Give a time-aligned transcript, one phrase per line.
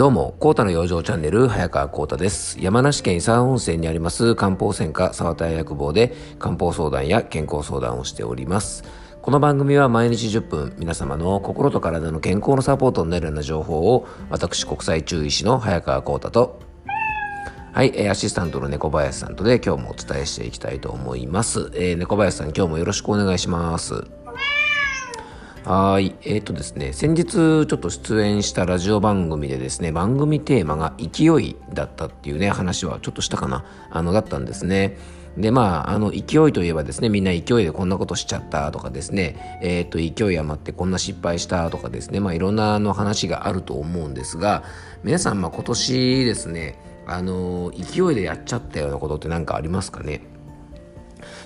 [0.00, 2.56] どうも、コータの養生チャンネル、早川コータです。
[2.58, 8.82] 山梨県伊沢温泉にあります漢方専科沢田薬房で漢方相談や健康相談をしております。
[9.20, 16.60] この番組は毎日10分、皆様の心と体の健康のサポートになるような情報を、私、国際中医師の早川コータと、
[17.74, 21.70] はい、えアシスタントの猫林さんとで今日もお伝えしていきたいと思います。
[21.74, 24.06] えー、猫林さん、今日もよろしくお願いします。
[25.70, 26.16] はい。
[26.22, 34.96] えっ、ー、とですね、先日ちょっと出演したラジオ番組でですね、番組テーマが勢いだったっていうね、話はちょっとしたかな、あの、だったんですね。
[35.36, 36.16] で、まあ、あの、勢
[36.48, 44.64] いといえばですね、みんな勢いでこんなことしちゃったとかですね、えっ、ー、と、勢い余ってこんな失敗したとかですね、まあ、いろんなの話があると思うんですが、
[45.04, 50.22] 皆さん、まあ、今年ですね、あの、勢いでやっちゃったようなことって何かありますかね？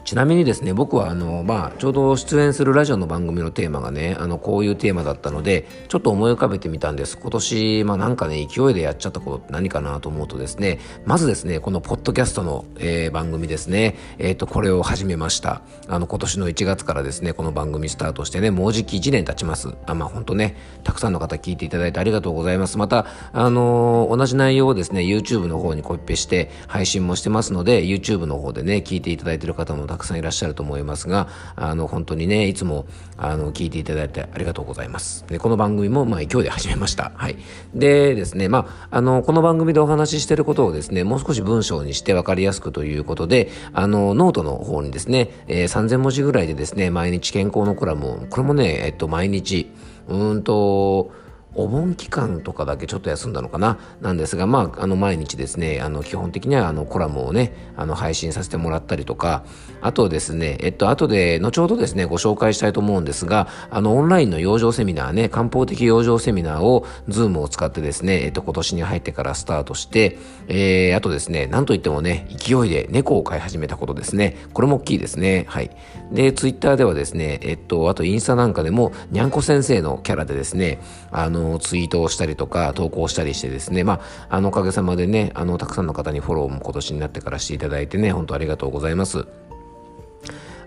[0.05, 7.17] ちなみにですね僕はあの、まあ、ちょうど出演するラジオの番組のテーマがねあのこういうテーマだったのでちょっと思い浮かべてみたんです。
[7.19, 15.63] 今年、まあ、なんかね勢いでやっちゃったことって何かなと思うとですねまずですねこのポッドキャストの、えー、番組ですね、えーと、これを始めました。
[15.89, 19.75] あの今年の1月からですねこの番組スタートしてねもうじき1年経ちます。
[19.87, 22.77] あまあ本当ねたくさんの方聞いていただいてありがとうございます。
[22.77, 35.25] またあのー、同じ内容をですね YouTube の方にコピペして配信もしてますので YouTube の方でね聞いていただいている方もたくさんいらっしゃると思いますが、あの、本当にね、いつも、あの、聞いていただいてありがとうございます。
[35.29, 37.13] で、この番組も、まあ、勢いで始めました。
[37.15, 37.37] はい。
[37.75, 49.71] でですね、まあ、あの、この番組でお話ししていることをですね、もう少し文章にして分かりやすくということで、あの、ノートの方にですね、えー、3000文字ぐらいでですね、毎日健康のコラムを、これもね、えっと、毎日、
[50.09, 51.13] うんと、
[51.55, 53.79] お盆期間とかだけちょっと休んだのかな？
[54.01, 59.45] なんですが、まあ、あの毎日ですねあの基本的にはあのコラムをねあの配信させてもらったりとか
[59.81, 70.19] あとですねえっと後で後ほどですねご紹介したいと思うんですがあのオンラインの養生セミナーね漢方的養生セミナーを Zoom を使ってですね、えっと、今年に入ってからスタートして、
[70.49, 74.37] えー、あとですねなんといってもね勢いで猫を飼い始めたことですね。
[74.53, 75.45] これも大きいですね。
[75.49, 75.71] はい。
[76.13, 80.81] で Twitter ではですねえっとあとインスタなんかでもにゃんこ先生のキャラでですね
[81.11, 89.27] あののツイートをしたりとか投稿したりしてですね、まあ、あのおかげさまでね、あのたくさんの方にフォローも今年になってからしていただいてね、本当ありがとうございます。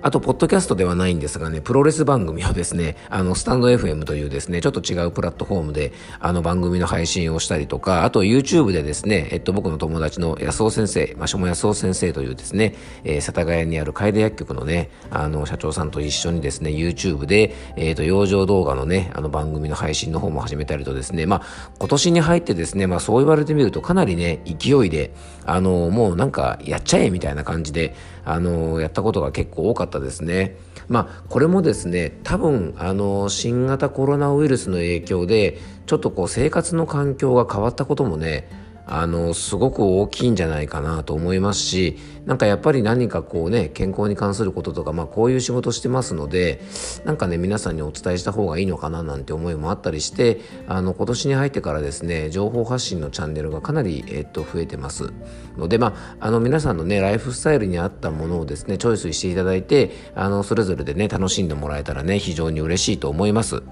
[0.02, 21.42] あと、ポッドキャストではないんですがね、プロレス番組をですね、あの、スタンド FM というですね、ちょっと違うプラットフォームで、あの、番組の配信をしたりとか、あと、YouTube でですね、えっと、僕の友達の安尾先生、まあ、下安尾先生というですね、えー、世田谷にある楓薬局のね、あの、社長さんと一緒にですね、YouTube で、えっ、ー、と、養生動画のね、あの、番組の配信の方も始めたりとですね、まあ、
[21.80, 25.12] 今年に入ってですね、まあ、そう言われてみると、かなりね、勢いで、
[25.46, 30.58] あの、もうなんか、やっちゃえみたいな感じで、あの、やったことが結構多かったですね。
[30.88, 38.48] まあ、これもですね多分あの新型コロナウイルスの影響でちょっとこう生活の環境が変わったこともね
[38.88, 46.62] あのすごく大きいんじゃないかなと思いますしなんかやっぱり何かこうね健康に関することとか、まあ、こういう仕事してますので
[47.04, 55.12] なんかね皆さんにお伝えした方がいいのかななんて思いもあったりしてあの今年に入ってからですね情報発信のチャンネルがかなり、えっと、増えてます
[55.58, 63.64] ので、まあ、あの皆さんのねライフスタイルに合ったものをですねチョイスしていただいてあのそれぞれでね楽しんでもらえたらね非常に嬉しいと思います。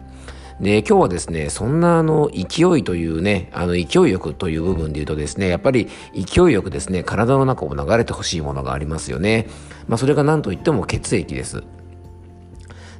[0.60, 9.48] で、今日はですね、そんなあの勢いというね、あの勢いよくという部分で言うとですね、やっぱり勢いよくですね、体の中を流れてほしいものがありますよね。
[9.88, 11.64] まあそれが何と言っても血液です。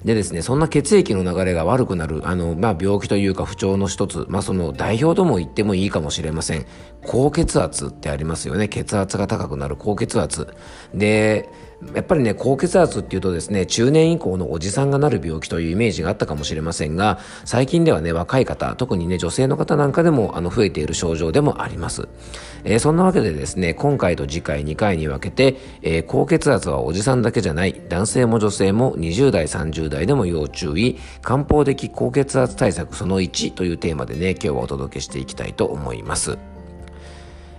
[0.06, 6.68] でですね、そんな血液の流れが悪くなる、あの、まあ、病気というか不調の一つ、まあ、その代表とも言ってもいいかもしれません。
[7.02, 8.68] 高血圧ってありますよね。
[8.68, 10.48] 血圧が高くなる高血圧。
[10.94, 11.50] で、
[11.94, 22.08] やっぱりね、高血圧っていうとですね、中年以降のおじさんがなる病気というイメージがあったかもしれませんが、最近ではね、若い方、特にね、女性の方なんかでも、あの、増えている症状でもあります。
[22.64, 36.55] えー、そんなわけでですね、今回と次回2回に分けて、えー、高血圧はおじさんだけじゃない、男性も女性も20代、30代でも要注意、漢方的高血圧対策その1というテーマでね、今日はお届けしていきたいと思います。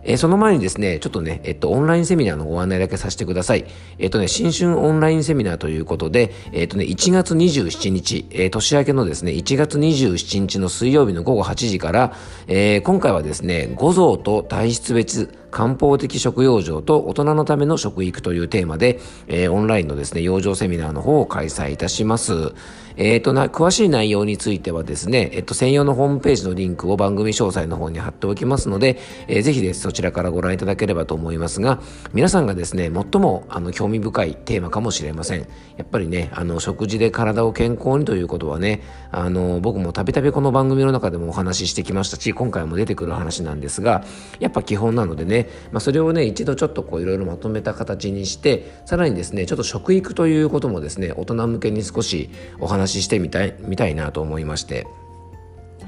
[0.06, 3.67] えー、その前にですね、ちょっとね、えっと、オンラインセミナーのご案内だけさせてください。
[3.99, 12.14] えっとね、新春オンラインセミナーということで、えっとね、1月27日、えー、年明けのですね、1月27日の水曜日の午後8時から、
[12.47, 22.53] えー、今回はですね、五臓と体質別漢方的食養生と大人のための食育というテーマで、えー、オンラインのですね、養生セミナーの方を開催いたします。
[22.99, 28.99] えっ、ー、とな、詳しい内容についてはですね、えっと、専用のホームページのリンクを番組詳細の方に貼っておきますので、
[29.29, 31.81] えー、ぜひです、そちらからご覧いただければと思いますが、
[32.14, 35.41] 皆さんがですね、最もあの興味深いテーマかもしれません。
[35.76, 44.05] やっぱりね、あの、食事で体を健康にということはね、あの、僕もたびたびこの番組の中でもお話ししてきましたし、今回も出てくる話なんですが、
[44.41, 54.87] やっぱ基本なのでね、まあ、それをね、一度ちょっとこういろいろまとめた形にして、さらにですね、ちょっと食育ということもですね、大人向けに少しお話ししてみたい、みたいなと思いまして、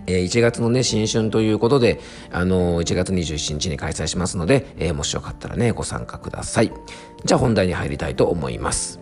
[0.08, 2.00] え、1月のね、新春ということで、
[2.32, 6.72] あのー、1月27日に開催しますので、えー、もしよかったらね、ご参加ください。
[7.24, 9.00] じゃあ本題に入りたいと思います。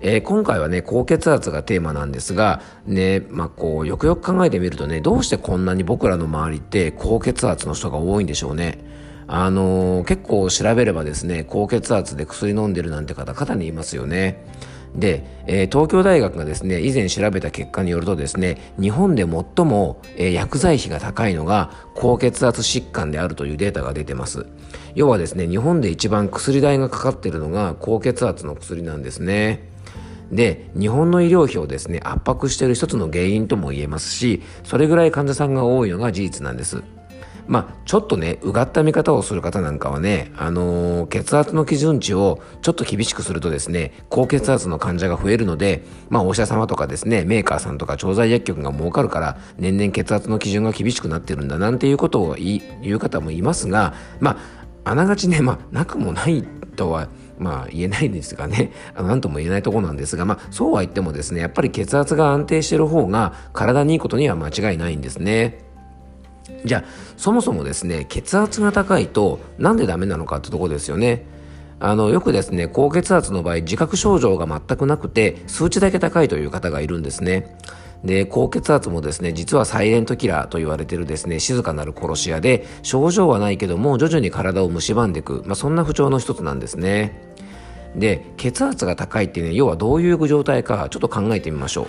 [0.00, 8.78] えー、今回はね、高血圧がテーマなんですが、ね、まあ、こう、よくよく考えてみるとね、どうしてこんなに僕らの周りって高血圧の人が多いんでしょうね。
[9.34, 14.44] あの、結構調べればですね、高血圧で薬飲んでるなんて方、方にいますよね。
[14.94, 24.44] で、えー、東京大学がですね以前調べた結果によるとですね日本で最も、えー、薬剤費が高いのが高血圧疾患であるというデータが出てます。
[24.94, 29.66] 要はですね日本で一番薬代がかかってるのが高血圧の薬なんですね。
[30.30, 36.82] で日本の医療費をですね圧迫している一つの原因とも言えますしそれぐらい患者さんが多いのが事実なんです。
[37.46, 52.62] まあ、ちょっとね、うがった見方をする方なんかはね、あのー、血圧の基準値をちょっと厳しくするとですね、高血圧の患者が増えるので、まあ、お医者様とかですね、メーカーさんとか調剤薬局が儲かるから、年々血圧の基準が厳しくなってるんだなんていうことを言
[52.94, 54.38] う方もいますが、ま
[54.84, 56.42] あ、あながちね、まあ、なくもない
[56.76, 57.08] とは、
[57.38, 65.71] まあ言えないんですがね、何とも言えないとこなんですが、まあそうは言ってもですね、やっぱり血圧が安定してる方が体にいいことには間違いないんですね。
[66.64, 66.84] じゃあ
[67.16, 71.26] そもそもですね血圧が高いとなんでダメなのかってとこですよね。
[71.80, 77.56] あのよくですね高血圧の場合自覚症状が全くなくて数値だけ高いという方がいるんですね。
[78.04, 87.20] で高血圧もですね実はサイレントキラーと言われてるですね静かなる殺し屋で症状はないけども徐々に体を蝕んでいく、まあ、そんな不調の一つなんですね。
[87.96, 91.86] で血圧が高いっていうね要はどういう状態かちょっと考えてみましょう。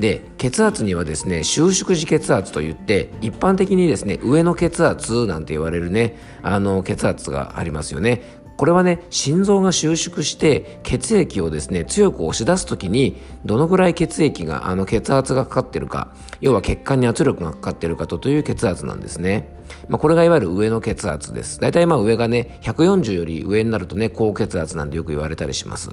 [0.00, 8.40] で血圧にはですね収縮時血圧といって一般的にですね上の血圧なんて言われるねあの血圧がありますよね。
[8.56, 13.16] これはね心臓が収縮して血液をですね強く押し出す時に
[13.46, 19.48] どのぐらい血液があの血圧がかかってるか要は血管に圧力がかかってるかとという血圧なんですね、
[19.88, 21.58] まあ、これがいわゆる上の血圧です。
[21.58, 25.88] だいたいまあ上がね140より上になるとね高血圧なんてよく言われたりします。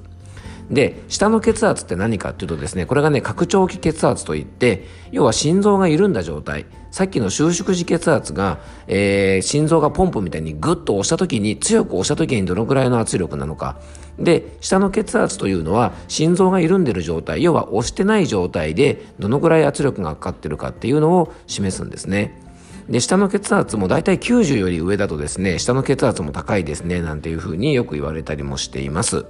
[0.70, 6.66] で下の血圧って何かっていうとですねこれがね拡張器血圧といって要は心臓が緩んだ状態。
[6.90, 13.78] さっきの収縮時血圧が、えー、心臓がポンプみたいにグッと押した時に強く押した時にどのくらいの圧力なのか。
[14.18, 22.40] で下の血圧というのは心臓が緩んでる状態要は押してない状態でどのくらい圧力がかかってるかっていうのを示すんですね。
[22.88, 29.26] で下の血圧もだいたい90より上だとですね下の血圧も高いですねなんていうふうによく言われたりもしています。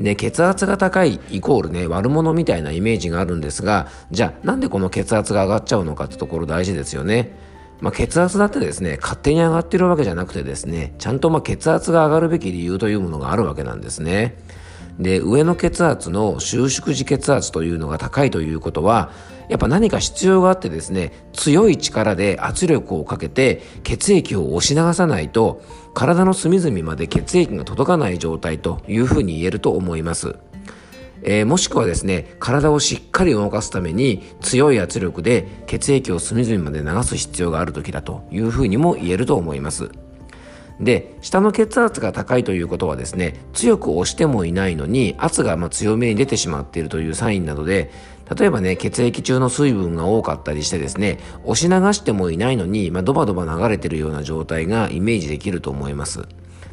[0.00, 7.36] で、血圧が高いイコールね、悪者みたいなイメージがあるんですが、じゃあなんでこの血圧が上がっちゃうのかってところ大事ですよね。
[7.80, 14.36] まあ、血圧だってですね、勝手に上がってるわけじゃなくてですね、ちゃんとま血圧が上がるべき理由というものがあるわけなんですね。
[14.98, 19.10] で、上の血圧の収縮時血圧というのが高いということは、
[19.48, 25.62] やっぱ何か必要があってですね、強い力で圧力をかけて血液を押し流さないと、
[25.94, 30.36] 体の隅々まで血液が届かない状態というふうに言えると思います。
[31.22, 39.90] えー、もしくはですね、体をしっかり動かすために強い圧力で血液を隅々まで流す必要がある時だというふうにも言えると思います。
[40.80, 47.90] で下の血圧が高いということはですね強く押してもいないのに圧がま強めに出てしまっているというサインなので
[48.36, 56.26] 例えばね血液中の水分が多かったりしてですね押し流してもいないのに、まあ、ドバドバ流れてるような状態がイメージできると思います。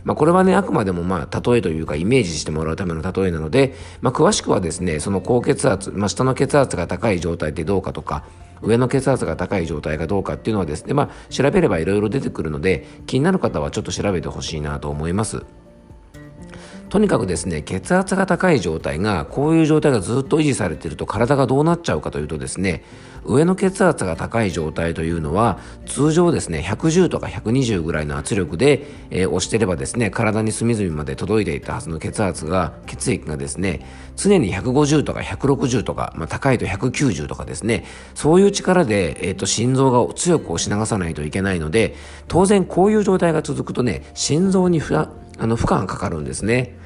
[0.04, 8.24] まあ、これはね、あくまでもまあ、例えというかイメージしてもらうための例えなので、まあ、詳しくはですね、その高血圧、まあ、下の血圧が高い状態ってどうかとか、
[8.62, 15.44] 上の血圧が高い状態かどうかっていうのはですね、まあ、調べればいろいろ出てくるので、気になる方はちょっと調べてほしいなと思います。
[16.90, 22.84] とにかくですね血圧が高い状態がこういう状態がずっと維持されていると体がどうなっちゃうかというとですね
[23.26, 37.84] 上の血圧が高い状態というのは通常ですね110とか120ぐらいの圧力で、えー、押してればですね体に隅々まで届いていたはずの血圧が血液がですね常に150とか160とか、まあ、高いと190とかですね
[38.16, 41.96] そういう力で、えーと、心臓が強く押し流さないといけないので
[42.30, 44.96] 当然こういう状態が続くとね心臓に負
[45.40, 46.78] あの負荷がかかるんですね。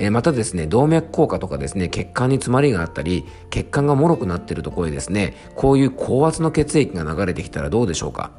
[0.00, 8.30] えまたですね動脈硬化とかですね血管に詰まりがあったり血管が脆くなっているところへですねこういう高圧の血液が流れてきたらどうでしょうか。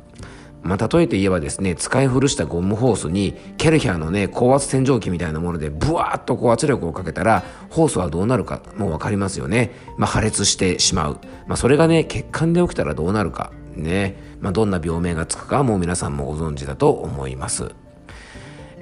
[0.63, 13.51] まあ、例えて言えばですね使い古したゴムホースにケルヒャーのね高圧洗浄機みたいなものでブワーッとこう圧力をかけたらホースはどうなるかもう分かりますよね、まあ、破裂してしまう、まあ、それがね血管で起きたらどうなるか。
[13.75, 17.73] ね、まあ、どんな病名がつくかもう皆さんもご存知だと思います。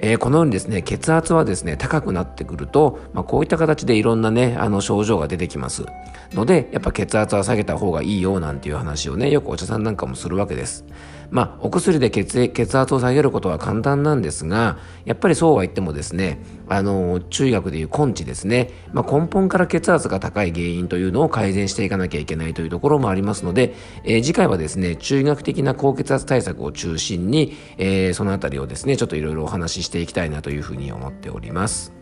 [0.02, 5.84] えー、このようにですね血圧はですね高くなってくると、まあ、こういった形でいろんなねあの症状が出てきます。
[6.32, 10.84] のでやっぱ血圧は下げた方がいいよなんていう話をねよくお茶さんなんかもするわけです。
[11.30, 32.00] まあお薬で血血圧を下げることは簡単なんですがやっぱりそうは言ってもですねあの中医学でいう根治ですね、まあ、根本から血圧が高い原因というのを改善していかなきゃいけないというところもありますので、えー、次回はですね中医学的な高血圧対策を中心に、えー、そのあたりをですねちょっといろいろお話ししていきたいなというふうに思っております。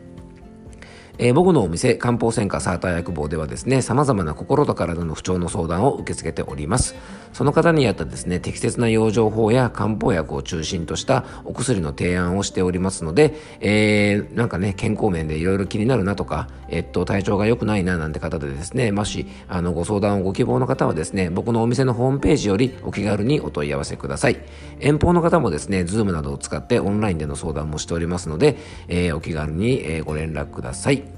[1.19, 6.95] えー、僕のお店漢方専科サーター薬房ではですね様々な心と体の不調の相談を受け付けております
[7.33, 24.39] その方に合ったですね適切な養生法や漢方薬を中心としたお薬の提案をしておりますので、えー、なんかね健康面でいろいろ気になるなとか、えっと、体調が良くないななんて方でですねもしあのご相談をご希望の方はですね僕のお店のホームページよりお気軽にお問い合わせください。
[24.81, 28.57] 遠方の方もですね Zoom などを使ってオンラインでの相談もしておりますので、
[28.89, 31.18] えー、お気軽に、ご連絡ください。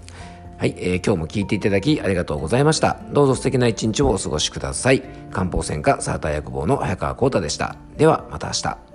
[0.61, 2.99] はい、えー、今日も聞いていただきありがとうございました。
[3.13, 5.01] どうぞ素敵な一日をお過ごしください。
[5.31, 7.77] 漢方専科サーター薬房の早川幸太でした。
[7.97, 8.90] ではまた明日。